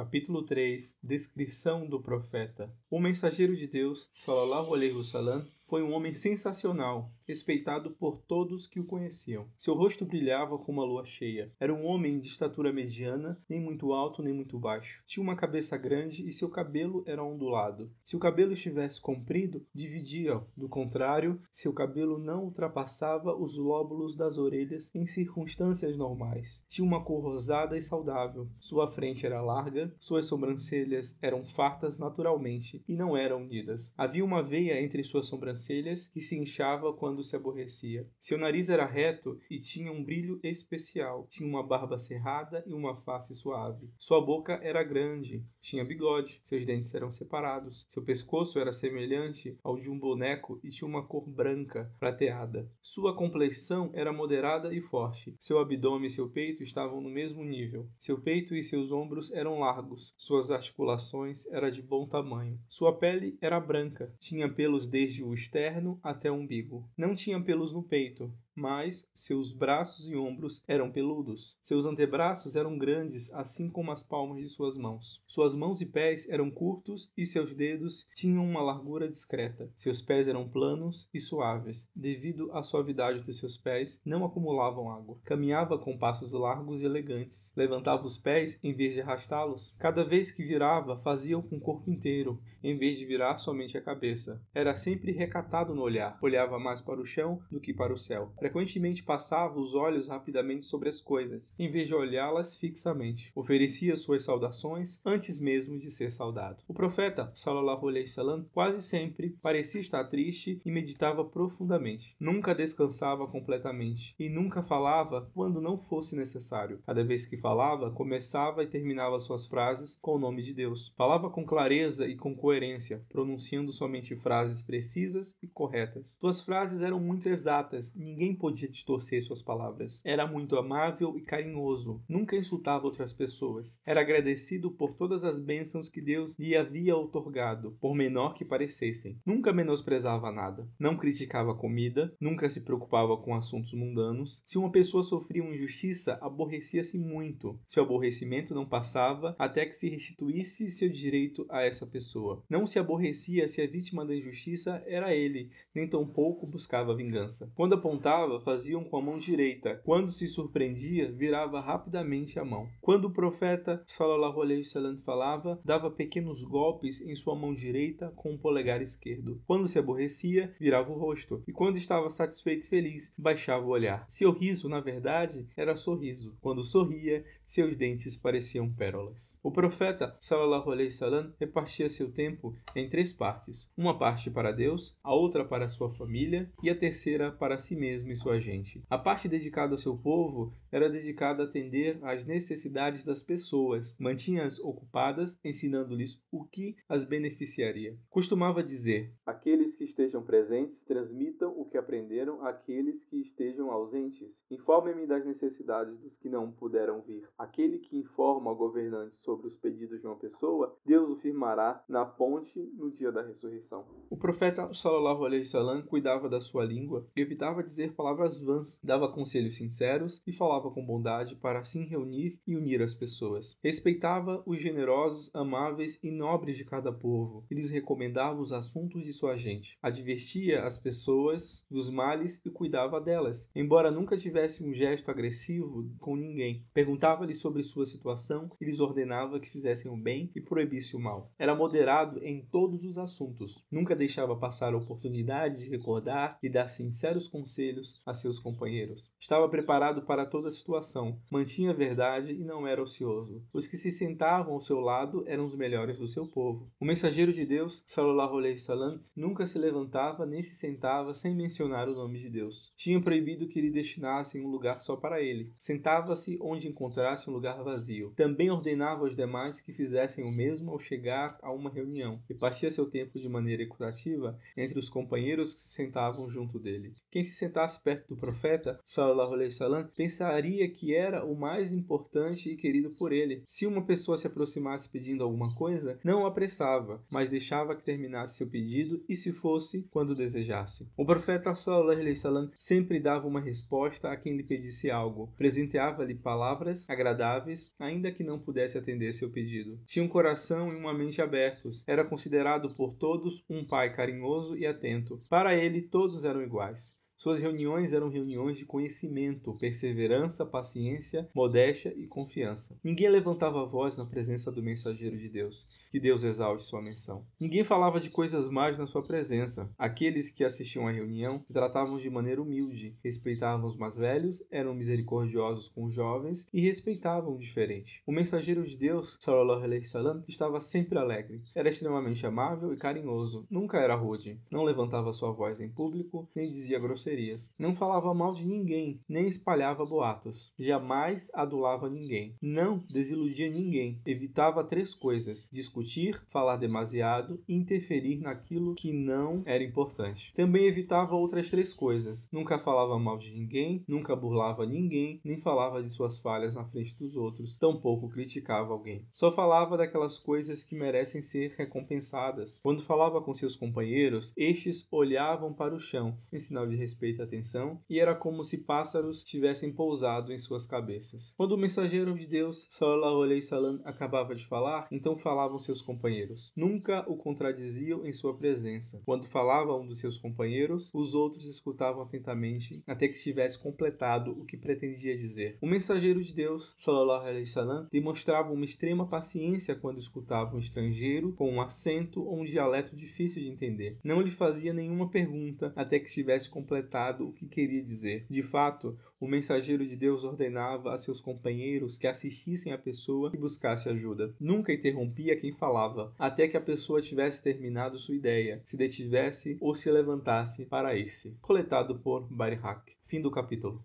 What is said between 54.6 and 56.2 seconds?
e forte. Seu abdômen e